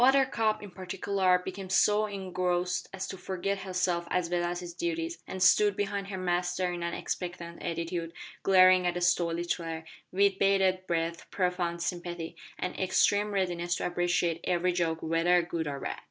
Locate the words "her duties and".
4.61-5.43